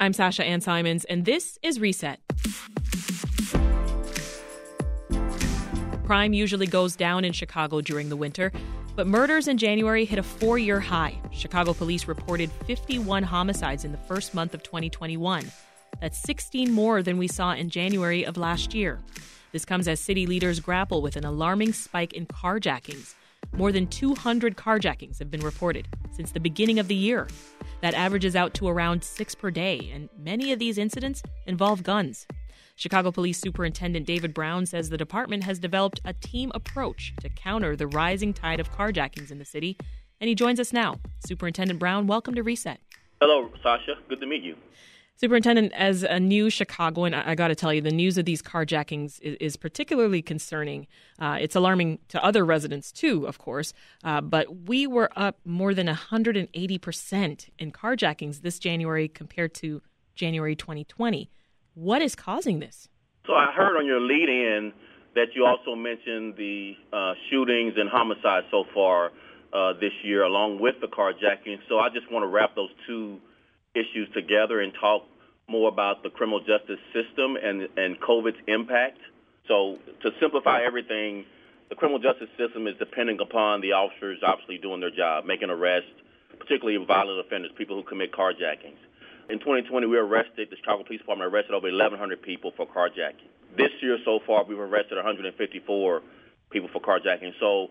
[0.00, 2.20] I'm Sasha Ann Simons, and this is Reset.
[6.06, 8.52] Crime usually goes down in Chicago during the winter,
[8.94, 11.20] but murders in January hit a four year high.
[11.32, 15.50] Chicago police reported 51 homicides in the first month of 2021.
[16.00, 19.00] That's 16 more than we saw in January of last year.
[19.50, 23.14] This comes as city leaders grapple with an alarming spike in carjackings.
[23.52, 27.26] More than 200 carjackings have been reported since the beginning of the year.
[27.80, 32.26] That averages out to around six per day, and many of these incidents involve guns.
[32.76, 37.74] Chicago Police Superintendent David Brown says the department has developed a team approach to counter
[37.74, 39.76] the rising tide of carjackings in the city,
[40.20, 41.00] and he joins us now.
[41.26, 42.80] Superintendent Brown, welcome to Reset.
[43.20, 43.94] Hello, Sasha.
[44.08, 44.56] Good to meet you.
[45.20, 48.40] Superintendent, as a new Chicagoan, I, I got to tell you, the news of these
[48.40, 50.86] carjackings is, is particularly concerning.
[51.18, 53.72] Uh, it's alarming to other residents, too, of course.
[54.04, 59.82] Uh, but we were up more than 180% in carjackings this January compared to
[60.14, 61.28] January 2020.
[61.74, 62.88] What is causing this?
[63.26, 64.72] So I heard on your lead in
[65.16, 69.10] that you also mentioned the uh, shootings and homicides so far
[69.52, 71.56] uh, this year, along with the carjacking.
[71.68, 73.18] So I just want to wrap those two
[73.78, 75.02] issues together and talk
[75.48, 78.98] more about the criminal justice system and, and COVID's impact.
[79.46, 81.24] So to simplify everything,
[81.68, 85.90] the criminal justice system is depending upon the officers obviously doing their job, making arrests,
[86.38, 88.80] particularly violent offenders, people who commit carjackings.
[89.28, 93.28] In 2020, we arrested, the Chicago Police Department arrested over 1,100 people for carjacking.
[93.56, 96.02] This year so far, we've arrested 154
[96.50, 97.32] people for carjacking.
[97.38, 97.68] So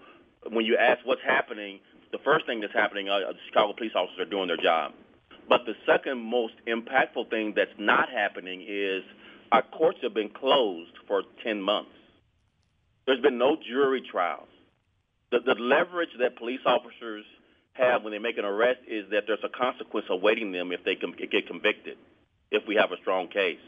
[0.51, 1.79] when you ask what's happening,
[2.11, 4.93] the first thing that's happening, uh, the Chicago police officers are doing their job.
[5.47, 9.03] But the second most impactful thing that's not happening is
[9.51, 11.91] our courts have been closed for 10 months.
[13.05, 14.49] There's been no jury trials.
[15.31, 17.23] The, the leverage that police officers
[17.73, 20.95] have when they make an arrest is that there's a consequence awaiting them if they
[20.95, 21.97] com- get convicted,
[22.51, 23.63] if we have a strong case.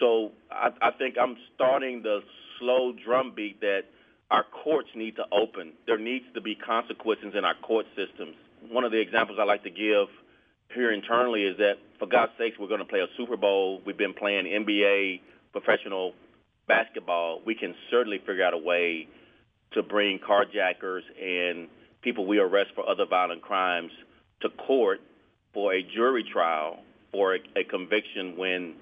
[0.00, 2.20] So I, I think I'm starting the
[2.58, 3.82] slow drumbeat that
[4.30, 5.72] our courts need to open.
[5.86, 8.36] There needs to be consequences in our court systems.
[8.70, 10.08] One of the examples I like to give
[10.74, 13.80] here internally is that, for God's sakes, we're going to play a Super Bowl.
[13.86, 15.20] We've been playing NBA,
[15.52, 16.12] professional
[16.68, 17.40] basketball.
[17.44, 19.08] We can certainly figure out a way
[19.72, 21.68] to bring carjackers and
[22.02, 23.90] people we arrest for other violent crimes
[24.42, 25.00] to court
[25.52, 26.78] for a jury trial
[27.10, 28.74] for a, a conviction when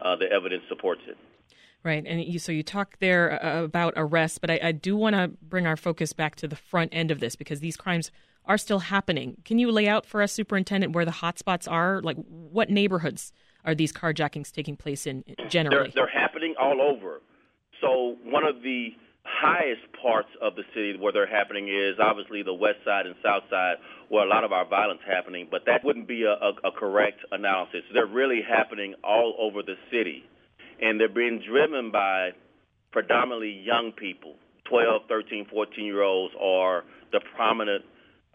[0.00, 1.16] uh, the evidence supports it.
[1.84, 5.14] Right, and you, so you talk there uh, about arrests, but I, I do want
[5.14, 8.10] to bring our focus back to the front end of this because these crimes
[8.48, 9.36] are still happening.
[9.44, 12.00] Can you lay out for us, Superintendent, where the hotspots are?
[12.02, 13.32] Like, what neighborhoods
[13.64, 15.92] are these carjackings taking place in generally?
[15.94, 17.20] They're, they're happening all over.
[17.80, 18.88] So, one of the
[19.22, 23.42] highest parts of the city where they're happening is obviously the west side and south
[23.50, 23.76] side
[24.08, 27.20] where a lot of our violence happening, but that wouldn't be a, a, a correct
[27.30, 27.82] analysis.
[27.92, 30.24] They're really happening all over the city,
[30.80, 32.30] and they're being driven by
[32.90, 34.36] predominantly young people,
[34.70, 37.84] 12, 13, 14 year olds are the prominent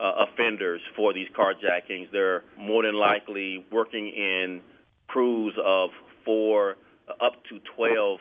[0.03, 2.11] uh, offenders for these carjackings.
[2.11, 4.61] They're more than likely working in
[5.07, 5.91] crews of
[6.25, 6.75] four
[7.21, 8.19] up to 12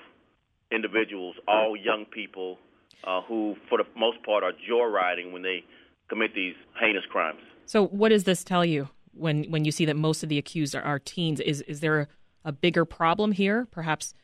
[0.71, 2.59] individuals, all young people
[3.05, 5.65] uh, who, for the most part, are joyriding when they
[6.09, 7.41] commit these heinous crimes.
[7.67, 10.75] So, what does this tell you when when you see that most of the accused
[10.75, 11.41] are, are teens?
[11.41, 12.09] Is is there a,
[12.45, 13.67] a, bigger problem here?
[13.71, 14.15] Perhaps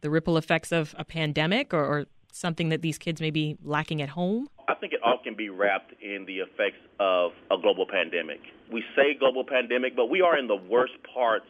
[0.00, 4.02] the ripple effects of a pandemic, or, or something that these kids may be lacking
[4.02, 4.48] at home?
[4.68, 8.40] I think it all can be wrapped in the effects of a global pandemic.
[8.72, 11.46] We say global pandemic, but we are in the worst parts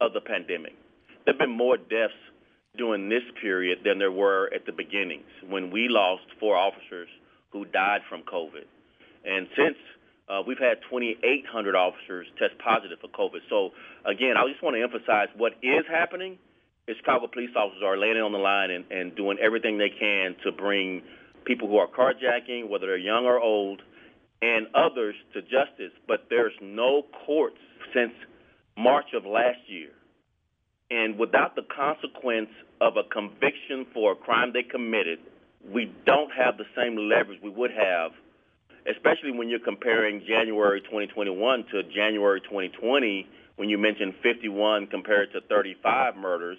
[0.00, 0.74] of the pandemic.
[1.24, 2.14] There have been more deaths
[2.76, 7.08] during this period than there were at the beginnings when we lost four officers
[7.50, 8.64] who died from COVID.
[9.24, 9.76] And since
[10.28, 13.40] uh, we've had 2,800 officers test positive for COVID.
[13.48, 13.70] So
[14.04, 16.38] again, I just want to emphasize what is happening
[16.94, 20.52] Chicago police officers are laying on the line and, and doing everything they can to
[20.52, 21.02] bring
[21.44, 23.82] people who are carjacking, whether they're young or old,
[24.40, 25.90] and others to justice.
[26.06, 27.58] But there's no courts
[27.92, 28.12] since
[28.76, 29.90] March of last year.
[30.90, 32.50] And without the consequence
[32.80, 35.18] of a conviction for a crime they committed,
[35.68, 38.12] we don't have the same leverage we would have,
[38.88, 43.26] especially when you're comparing January 2021 to January 2020,
[43.56, 46.58] when you mentioned 51 compared to 35 murders.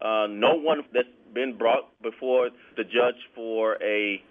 [0.00, 4.22] Uh, no one that's been brought before the judge for a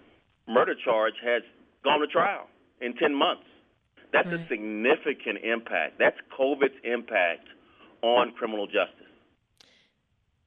[0.48, 1.42] murder charge has
[1.84, 2.48] gone to trial
[2.82, 3.44] in 10 months.
[4.14, 4.40] That's right.
[4.40, 6.00] a significant impact.
[6.00, 7.48] That's COVID's impact
[8.02, 9.06] on criminal justice.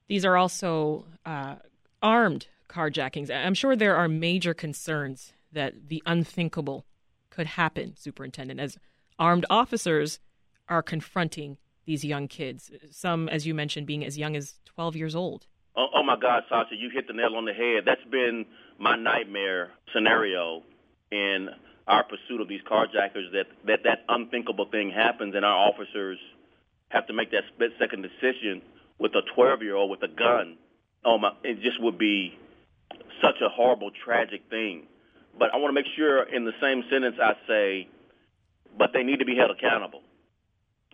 [0.07, 1.55] These are also uh,
[2.01, 3.29] armed carjackings.
[3.29, 6.85] I'm sure there are major concerns that the unthinkable
[7.29, 8.77] could happen, Superintendent, as
[9.17, 10.19] armed officers
[10.67, 11.57] are confronting
[11.89, 12.71] these young kids?
[12.91, 15.47] Some, as you mentioned, being as young as 12 years old.
[15.75, 17.83] Oh, oh my God, Sasha, you hit the nail on the head.
[17.85, 18.45] That's been
[18.77, 20.61] my nightmare scenario
[21.11, 21.49] in
[21.87, 23.31] our pursuit of these carjackers.
[23.33, 26.19] That that that unthinkable thing happens, and our officers
[26.89, 28.61] have to make that split second decision
[28.99, 30.57] with a 12 year old with a gun.
[31.03, 31.31] Oh my!
[31.43, 32.37] It just would be
[33.21, 34.87] such a horrible, tragic thing.
[35.37, 37.87] But I want to make sure in the same sentence I say,
[38.77, 40.01] but they need to be held accountable.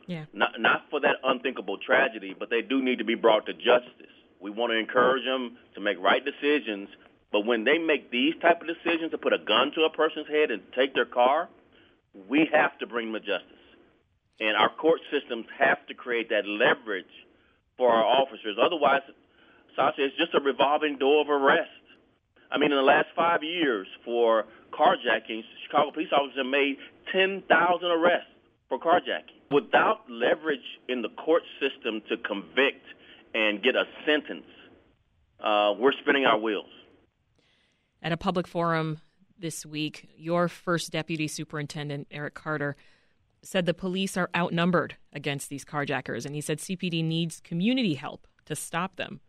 [0.08, 0.26] Yeah.
[0.34, 4.14] Not not for that unthinkable tragedy, but they do need to be brought to justice.
[4.40, 6.90] We want to encourage them to make right decisions,
[7.32, 10.28] but when they make these type of decisions to put a gun to a person's
[10.28, 11.50] head and take their car,
[12.30, 13.52] we have to bring them to justice.
[14.40, 17.06] And our court systems have to create that leverage
[17.78, 18.58] for our officers.
[18.62, 19.02] Otherwise,
[19.76, 21.70] Sasha, it's just a revolving door of arrest.
[22.52, 26.78] I mean, in the last five years for carjacking, Chicago police officers have made
[27.12, 27.48] 10,000
[27.88, 28.30] arrests
[28.70, 29.35] for carjacking.
[29.52, 30.60] Without leverage
[30.90, 32.84] in the court system to convict
[33.34, 34.46] and get a sentence,
[35.40, 36.70] uh, we're spinning our wheels.
[38.02, 39.00] At a public forum
[39.38, 42.76] this week, your first deputy superintendent, Eric Carter,
[43.44, 48.28] said the police are outnumbered against these carjackers, and he said CPD needs community help
[48.46, 49.20] to stop them.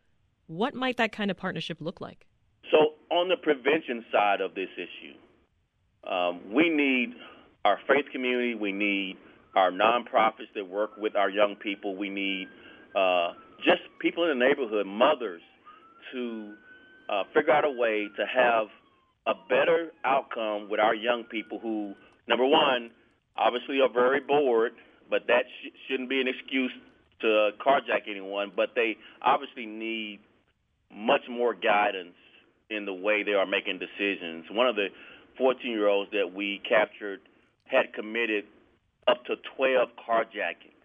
[0.47, 2.27] What might that kind of partnership look like?
[2.71, 7.15] So, on the prevention side of this issue, um, we need
[7.65, 9.17] our faith community, we need
[9.57, 12.47] our nonprofits that work with our young people, we need
[12.95, 15.41] uh, just people in the neighborhood, mothers,
[16.13, 16.55] to
[17.09, 18.67] uh, figure out a way to have
[19.27, 21.95] a better outcome with our young people who,
[22.29, 22.91] number one,
[23.37, 24.73] obviously are very bored,
[25.11, 26.71] but that sh- shouldn't be an excuse
[27.23, 28.53] to carjack anyone.
[28.55, 30.21] But they obviously need
[30.95, 32.15] much more guidance
[32.69, 34.45] in the way they are making decisions.
[34.51, 34.89] One of the
[35.39, 37.21] 14 year olds that we captured
[37.65, 38.45] had committed
[39.09, 40.77] up to 12 carjackings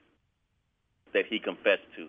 [1.13, 2.07] that he confessed to.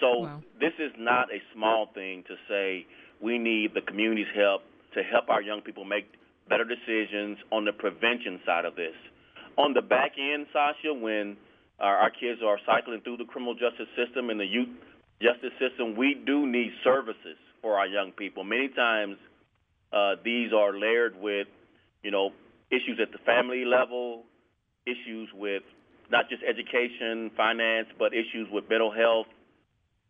[0.00, 0.42] So wow.
[0.58, 2.86] this is not a small thing to say
[3.22, 4.62] we need the community's help
[4.94, 6.06] to help our young people make
[6.48, 8.94] better decisions on the prevention side of this.
[9.56, 11.36] On the back end, Sasha, when
[11.78, 14.68] our, our kids are cycling through the criminal justice system and the youth
[15.20, 18.44] justice system, we do need services for our young people.
[18.44, 19.16] Many times,
[19.92, 21.46] uh, these are layered with,
[22.02, 22.30] you know,
[22.70, 24.24] issues at the family level,
[24.86, 25.62] issues with
[26.10, 29.26] not just education, finance, but issues with mental health,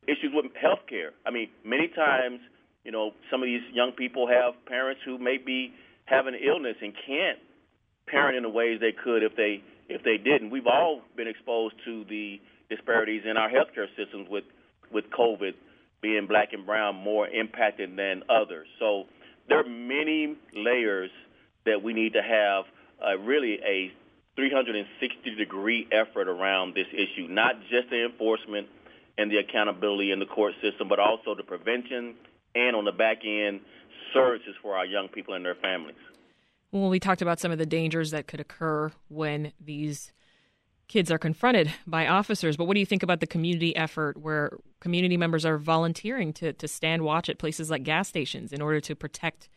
[0.08, 1.12] issues with health care.
[1.24, 2.40] I mean, many times,
[2.84, 5.72] you know, some of these young people have parents who may be
[6.04, 7.38] having illness and can't
[8.08, 10.50] parent in the ways they could if they if they didn't.
[10.50, 14.44] We've all been exposed to the disparities in our healthcare systems with
[14.92, 15.52] with COVID
[16.02, 18.66] being black and brown more impacted than others.
[18.80, 19.04] So
[19.48, 21.10] there are many layers
[21.64, 22.64] that we need to have
[23.00, 23.92] uh, really a
[24.37, 28.69] 360 degree effort around this issue, not just the enforcement
[29.19, 32.14] and the accountability in the court system, but also the prevention
[32.55, 33.61] and on the back end
[34.12, 35.96] services for our young people and their families.
[36.70, 40.12] Well, we talked about some of the dangers that could occur when these
[40.88, 42.56] kids are confronted by officers.
[42.56, 46.52] But what do you think about the community effort where community members are volunteering to,
[46.52, 49.49] to stand watch at places like gas stations in order to protect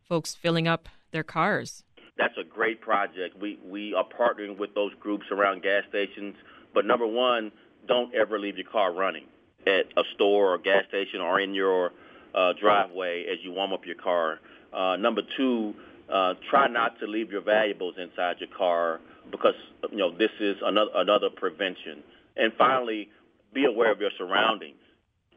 [0.00, 1.84] folks filling up their cars?
[2.20, 3.40] That's a great project.
[3.40, 6.34] We we are partnering with those groups around gas stations.
[6.74, 7.50] But number one,
[7.88, 9.24] don't ever leave your car running
[9.66, 11.92] at a store or gas station or in your
[12.34, 14.38] uh, driveway as you warm up your car.
[14.70, 15.72] Uh, number two,
[16.12, 19.00] uh, try not to leave your valuables inside your car
[19.30, 19.54] because
[19.90, 22.02] you know this is another another prevention.
[22.36, 23.08] And finally,
[23.54, 24.76] be aware of your surroundings.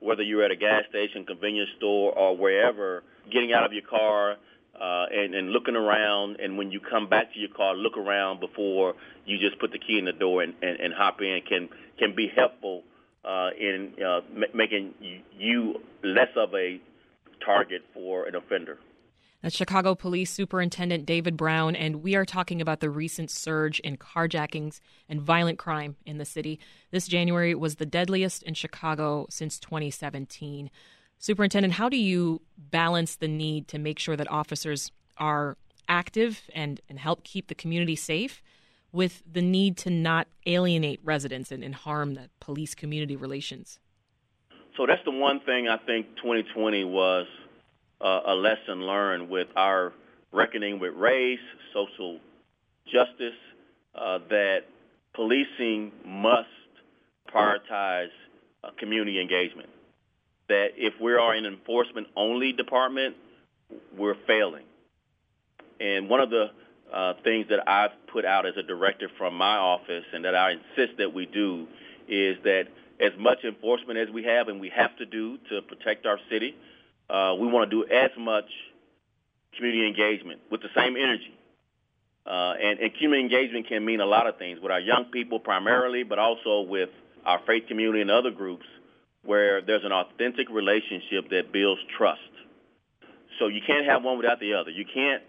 [0.02, 4.36] Whether you're at a gas station, convenience store, or wherever, getting out of your car
[4.80, 6.40] uh, and, and looking around.
[6.40, 9.80] And when you come back to your car, look around before you just put the
[9.80, 11.42] key in the door and, and, and hop in.
[11.48, 12.84] Can can be helpful
[13.24, 14.94] uh, in uh, m- making
[15.38, 16.82] you less of a
[17.46, 18.78] target for an offender.
[19.42, 23.98] That's Chicago Police Superintendent David Brown, and we are talking about the recent surge in
[23.98, 26.62] carjackings and violent crime in the city.
[26.92, 30.72] This January was the deadliest in Chicago since 2017.
[31.24, 35.56] Superintendent, how do you balance the need to make sure that officers are
[35.88, 38.44] active and, and help keep the community safe
[38.92, 43.80] with the need to not alienate residents and, and harm the police community relations?
[44.76, 47.26] So that's the one thing I think 2020 was
[48.02, 49.94] uh, a lesson learned with our
[50.34, 51.40] reckoning with race,
[51.74, 52.20] social
[52.92, 53.40] justice,
[53.96, 54.64] uh, that
[55.16, 56.50] policing must
[57.34, 58.12] prioritize
[58.62, 59.70] uh, community engagement.
[60.50, 63.16] That if we are an enforcement only department,
[63.98, 64.66] we're failing.
[65.80, 66.52] And one of the
[66.94, 70.52] uh, things that I've put out as a director from my office and that I
[70.52, 71.68] insist that we do
[72.08, 72.66] is that
[73.00, 76.56] as much enforcement as we have and we have to do to protect our city,
[77.10, 78.46] uh, we want to do as much
[79.56, 81.34] community engagement with the same energy.
[82.26, 85.40] Uh, and, and community engagement can mean a lot of things with our young people
[85.40, 86.90] primarily, but also with
[87.26, 88.66] our faith community and other groups
[89.24, 92.20] where there's an authentic relationship that builds trust.
[93.40, 94.70] So you can't have one without the other.
[94.70, 95.24] You can't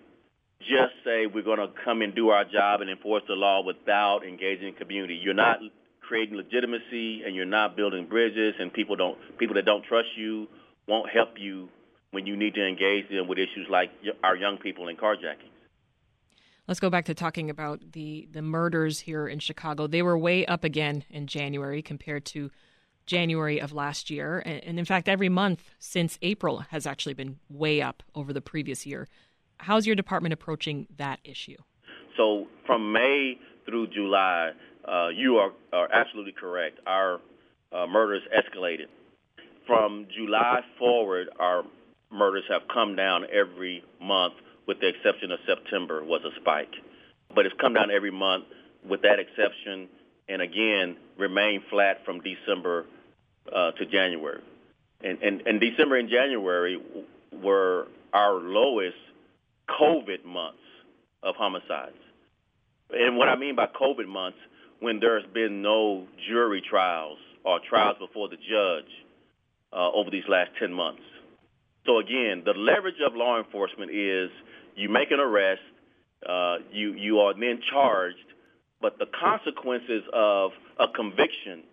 [0.60, 4.24] just say we're going to come and do our job and enforce the law without
[4.24, 5.20] engaging the community.
[5.22, 5.58] You're not
[6.00, 10.46] creating legitimacy and you're not building bridges and people don't people that don't trust you
[10.86, 11.68] won't help you
[12.10, 13.90] when you need to engage them with issues like
[14.22, 15.50] our young people in carjacking.
[16.68, 19.86] Let's go back to talking about the the murders here in Chicago.
[19.86, 22.50] They were way up again in January compared to
[23.06, 27.82] January of last year, and in fact, every month since April has actually been way
[27.82, 29.08] up over the previous year.
[29.58, 31.56] How's your department approaching that issue?
[32.16, 34.52] So, from May through July,
[34.86, 36.78] uh, you are, are absolutely correct.
[36.86, 37.20] Our
[37.72, 38.86] uh, murders escalated.
[39.66, 41.64] From July forward, our
[42.10, 44.34] murders have come down every month,
[44.66, 46.74] with the exception of September was a spike.
[47.34, 48.44] But it's come down every month
[48.88, 49.88] with that exception,
[50.28, 52.86] and again, remain flat from December
[53.52, 54.42] uh, to January.
[55.02, 56.80] And, and, and December and January
[57.32, 58.96] were our lowest
[59.68, 60.58] COVID months
[61.22, 61.96] of homicides.
[62.90, 64.38] And what I mean by COVID months
[64.80, 68.90] when there's been no jury trials or trials before the judge
[69.72, 71.02] uh, over these last 10 months.
[71.86, 74.30] So again, the leverage of law enforcement is
[74.76, 75.60] you make an arrest,
[76.26, 78.16] uh, you you are then charged,
[78.80, 81.64] but the consequences of a conviction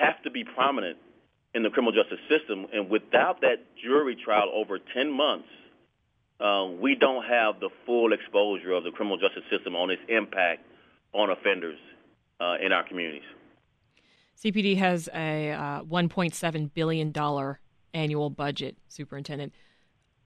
[0.00, 0.98] have to be prominent
[1.54, 2.66] in the criminal justice system.
[2.72, 5.48] And without that jury trial over 10 months,
[6.40, 10.62] uh, we don't have the full exposure of the criminal justice system on its impact
[11.12, 11.78] on offenders
[12.40, 13.26] uh, in our communities.
[14.42, 17.12] CPD has a uh, $1.7 billion
[17.92, 19.52] annual budget, Superintendent.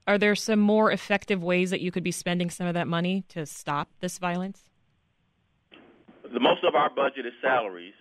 [0.07, 3.25] Are there some more effective ways that you could be spending some of that money
[3.31, 4.69] to stop this violence?
[6.23, 7.95] The most of our budget is salaries.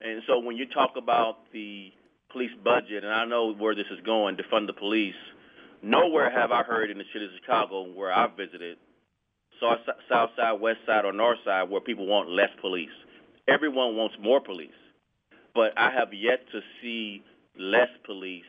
[0.00, 1.92] And so when you talk about the
[2.32, 5.14] police budget, and I know where this is going to fund the police,
[5.82, 8.78] nowhere have I heard in the city of Chicago where I've visited,
[9.60, 12.88] south side, west side, or north side, where people want less police.
[13.46, 14.70] Everyone wants more police,
[15.54, 17.22] but I have yet to see
[17.58, 18.44] less police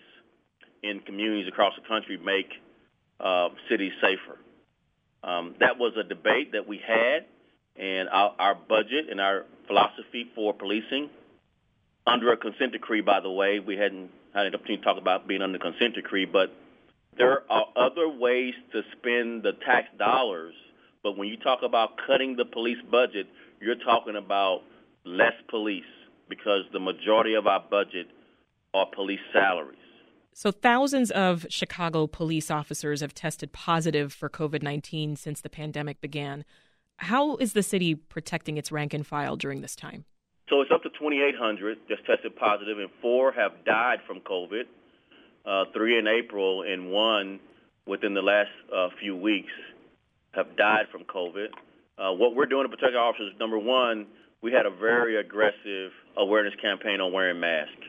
[0.84, 2.48] in communities across the country make
[3.20, 4.40] uh, cities safer.
[5.24, 7.26] Um, that was a debate that we had,
[7.76, 11.10] and our, our budget and our philosophy for policing
[12.08, 15.28] under a consent decree, by the way, we hadn't had an opportunity to talk about
[15.28, 16.54] being under consent decree, but
[17.18, 20.54] there are other ways to spend the tax dollars.
[21.04, 23.28] But when you talk about cutting the police budget,
[23.60, 24.62] you're talking about
[25.04, 25.84] less police
[26.30, 28.08] because the majority of our budget
[28.74, 29.78] are police salaries.
[30.34, 36.00] So, thousands of Chicago police officers have tested positive for COVID 19 since the pandemic
[36.00, 36.46] began.
[36.98, 40.06] How is the city protecting its rank and file during this time?
[40.52, 44.68] So, it's up to 2,800 just tested positive, and four have died from COVID,
[45.46, 47.40] uh, three in April, and one
[47.88, 49.54] within the last uh, few weeks
[50.34, 51.48] have died from COVID.
[51.98, 54.08] Uh, what we're doing to protect our officers, number one,
[54.44, 57.88] we had a very aggressive awareness campaign on wearing masks.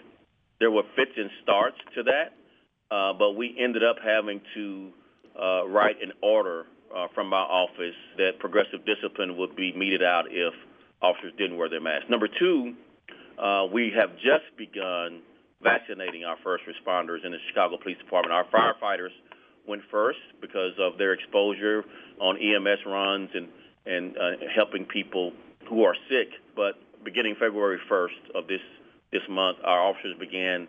[0.61, 2.31] There were fits and starts to that,
[2.95, 4.91] uh, but we ended up having to
[5.35, 10.27] uh, write an order uh, from my office that progressive discipline would be meted out
[10.31, 10.55] if
[11.03, 12.09] officers didn't wear their masks.
[12.09, 12.75] Number two,
[13.39, 15.21] uh, we have just begun
[15.63, 18.33] vaccinating our first responders in the Chicago Police Department.
[18.33, 19.13] Our firefighters
[19.67, 21.85] went first because of their exposure
[22.21, 23.49] on EMS runs and
[23.85, 25.33] and uh, helping people
[25.69, 26.29] who are sick.
[26.55, 28.61] But beginning February 1st of this
[29.13, 30.69] this month, our officers began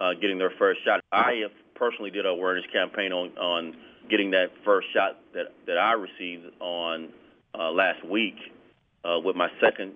[0.00, 1.00] uh, getting their first shot.
[1.12, 3.76] I have personally did a awareness campaign on on
[4.10, 7.08] getting that first shot that that I received on
[7.58, 8.36] uh, last week,
[9.04, 9.92] uh, with my second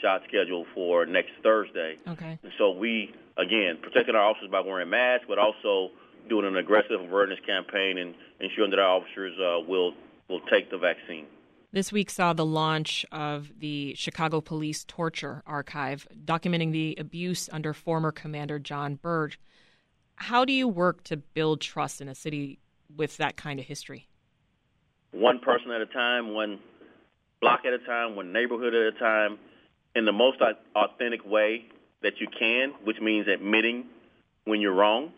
[0.00, 1.96] shot scheduled for next Thursday.
[2.08, 2.38] Okay.
[2.42, 5.90] And so we again protecting our officers by wearing masks, but also
[6.28, 9.94] doing an aggressive awareness campaign and ensuring that our officers uh, will
[10.28, 11.26] will take the vaccine.
[11.72, 17.72] This week saw the launch of the Chicago Police Torture Archive, documenting the abuse under
[17.72, 19.38] former Commander Jon Burge.
[20.16, 22.58] How do you work to build trust in a city
[22.94, 24.08] with that kind of history?
[25.12, 26.58] One person at a time, one
[27.40, 29.38] block at a time, one neighborhood at a time,
[29.94, 30.38] in the most
[30.74, 31.64] authentic way
[32.02, 33.86] that you can, which means admitting
[34.44, 35.12] when you're wrong.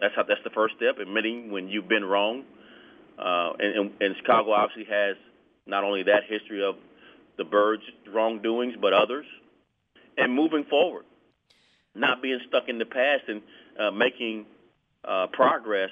[0.00, 0.22] That's how.
[0.24, 0.98] That's the first step.
[0.98, 2.44] Admitting when you've been wrong.
[3.18, 5.16] Uh, and, and, and Chicago obviously has
[5.66, 6.76] not only that history of
[7.36, 9.26] the Burge's wrongdoings, but others,
[10.16, 11.04] and moving forward.
[11.94, 13.42] not being stuck in the past and
[13.78, 14.46] uh, making
[15.04, 15.90] uh, progress.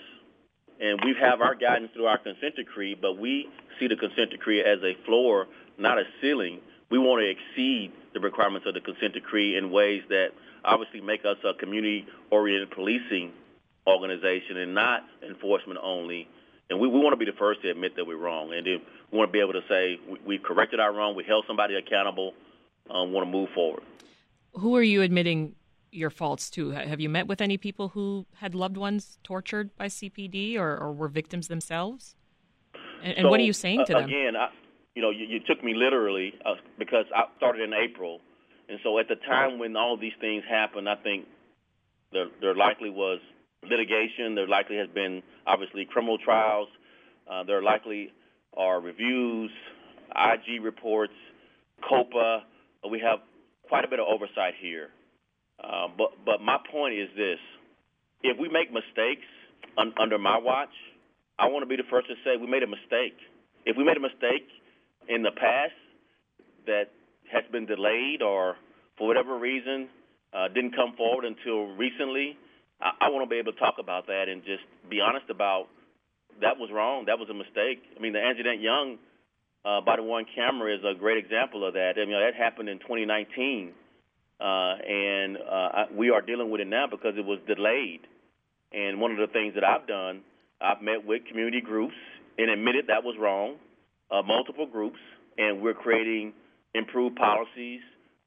[0.81, 3.49] And we have our guidance through our consent decree, but we
[3.79, 5.47] see the consent decree as a floor,
[5.79, 6.61] not a ceiling.
[6.91, 10.29] We want to exceed the requirements of the consent decree in ways that
[10.65, 13.33] obviously make us a community-oriented policing
[13.87, 16.29] organization and not enforcement only.
[16.71, 18.53] And we, we want to be the first to admit that we're wrong.
[18.53, 21.25] And then we want to be able to say we, we corrected our wrong, we
[21.25, 22.35] held somebody accountable,
[22.91, 23.83] um, want to move forward.
[24.55, 25.55] Who are you admitting
[25.91, 26.71] your faults to?
[26.71, 30.93] Have you met with any people who had loved ones tortured by CPD or, or
[30.93, 32.17] were victims themselves?
[33.03, 34.09] And, and so, what are you saying to uh, them?
[34.09, 34.49] Again, I,
[34.95, 38.21] you know, you, you took me literally uh, because I started in April,
[38.69, 41.27] and so at the time when all these things happened, I think
[42.13, 43.21] there, there likely was
[43.69, 44.35] litigation.
[44.35, 46.69] There likely has been obviously criminal trials.
[47.31, 48.13] Uh, there likely
[48.57, 49.51] are reviews,
[50.15, 51.15] IG reports,
[51.89, 52.45] COPA.
[52.91, 53.21] We have
[53.69, 54.89] quite a bit of oversight here.
[55.63, 57.39] Uh, but but my point is this:
[58.23, 59.27] if we make mistakes
[59.79, 60.73] un- under my watch,
[61.39, 63.17] I want to be the first to say we made a mistake.
[63.65, 64.49] If we made a mistake
[65.09, 65.75] in the past
[66.67, 66.91] that
[67.33, 68.57] has been delayed or
[68.99, 69.89] for whatever reason
[70.33, 72.37] uh, didn't come forward until recently,
[72.81, 75.69] I, I want to be able to talk about that and just be honest about
[76.41, 77.05] that was wrong.
[77.07, 77.83] That was a mistake.
[77.97, 78.99] I mean, the Anjanette Young
[79.65, 81.95] uh, body worn camera is a great example of that.
[81.97, 83.73] I mean, that happened in 2019,
[84.41, 88.01] uh, and uh, we are dealing with it now because it was delayed.
[88.73, 90.23] And one of the things that I've done,
[90.63, 91.95] I've met with community groups
[92.39, 93.57] and admitted that was wrong,
[94.11, 94.99] uh, multiple groups,
[95.39, 96.33] and we're creating
[96.75, 97.81] improved policies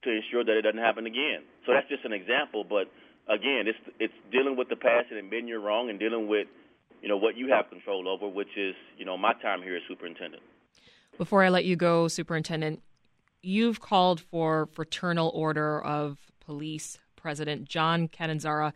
[0.04, 1.42] to ensure that it doesn't happen again.
[1.66, 2.92] So that's just an example, but
[3.28, 6.48] again, it's it's dealing with the past and admitting you're wrong and dealing with
[7.02, 9.82] you know what you have control over, which is you know my time here as
[9.88, 10.44] superintendent.
[11.18, 12.82] Before I let you go, Superintendent,
[13.42, 18.74] you've called for fraternal order of police president John Catanzara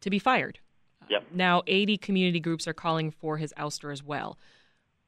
[0.00, 0.60] to be fired.
[1.08, 1.26] Yep.
[1.32, 4.38] Now, 80 community groups are calling for his ouster as well.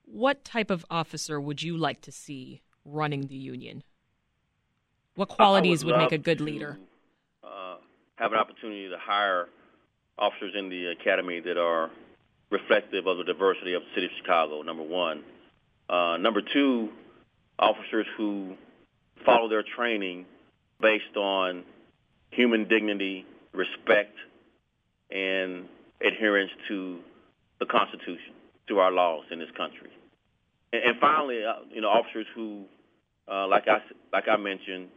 [0.04, 3.82] What type of officer would you like to see running the union?
[5.14, 6.78] What qualities would, would make a good to, leader?
[7.42, 7.76] Uh,
[8.16, 9.48] have an opportunity to hire
[10.18, 11.90] officers in the academy that are
[12.50, 15.24] reflective of the diversity of the city of Chicago, number one.
[15.88, 16.90] Uh, number two,
[17.58, 18.54] officers who
[19.24, 20.26] follow their training
[20.80, 21.64] based on
[22.30, 24.14] human dignity, respect,
[25.10, 25.68] and
[26.00, 26.98] adherence to
[27.58, 28.34] the Constitution,
[28.68, 29.90] to our laws in this country.
[30.72, 32.64] And, and finally, uh, you know, officers who,
[33.30, 33.78] uh, like I
[34.12, 34.88] like I mentioned,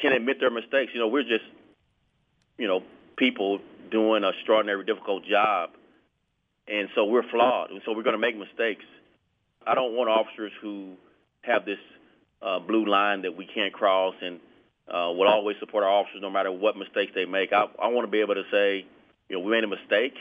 [0.00, 0.92] can admit their mistakes.
[0.94, 1.44] You know, we're just,
[2.58, 2.82] you know,
[3.16, 5.70] people doing an extraordinary, difficult job,
[6.68, 8.84] and so we're flawed, and so we're going to make mistakes.
[9.66, 10.94] I don't want officers who
[11.42, 11.78] have this
[12.42, 14.40] uh, blue line that we can't cross and
[14.88, 17.52] uh, will always support our officers no matter what mistakes they make.
[17.52, 18.86] I, I want to be able to say,
[19.30, 20.14] you know, we made a mistake.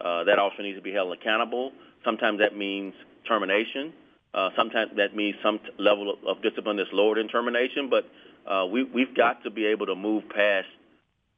[0.00, 1.72] Uh, that officer needs to be held accountable.
[2.04, 2.92] Sometimes that means
[3.26, 3.92] termination.
[4.34, 7.88] Uh, sometimes that means some t- level of, of discipline that's lower than termination.
[7.88, 8.04] But
[8.50, 10.66] uh, we, we've got to be able to move past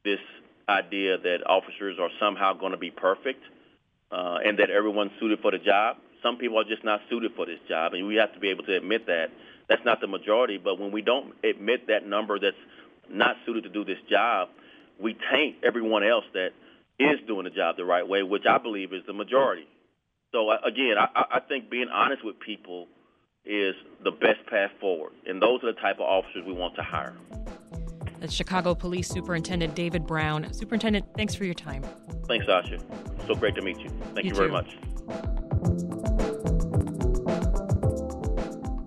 [0.04, 0.18] this
[0.68, 3.42] idea that officers are somehow going to be perfect
[4.10, 5.96] uh, and that everyone's suited for the job.
[6.22, 8.64] Some people are just not suited for this job, and we have to be able
[8.64, 9.30] to admit that.
[9.68, 12.56] That's not the majority, but when we don't admit that number that's
[13.08, 14.48] not suited to do this job,
[15.00, 16.50] we taint everyone else that
[17.00, 19.66] is doing the job the right way, which I believe is the majority.
[20.32, 22.86] So uh, again, I, I think being honest with people
[23.44, 26.82] is the best path forward, and those are the type of officers we want to
[26.82, 27.16] hire.
[28.20, 30.52] That's Chicago Police Superintendent David Brown.
[30.52, 31.82] Superintendent, thanks for your time.
[32.28, 32.78] Thanks, Sasha.
[33.26, 33.88] So great to meet you.
[34.14, 34.76] Thank you, you very much.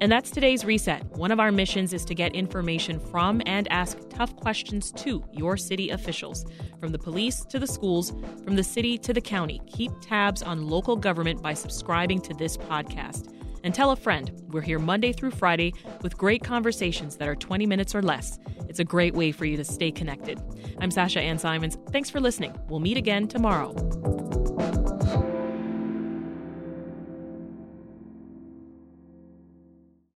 [0.03, 1.05] And that's today's reset.
[1.11, 5.55] One of our missions is to get information from and ask tough questions to your
[5.55, 6.45] city officials,
[6.77, 8.11] from the police to the schools,
[8.43, 9.61] from the city to the county.
[9.65, 13.33] Keep tabs on local government by subscribing to this podcast.
[13.63, 14.29] And tell a friend.
[14.49, 18.39] We're here Monday through Friday with great conversations that are 20 minutes or less.
[18.67, 20.37] It's a great way for you to stay connected.
[20.79, 21.77] I'm Sasha Ann Simons.
[21.93, 22.53] Thanks for listening.
[22.67, 24.12] We'll meet again tomorrow.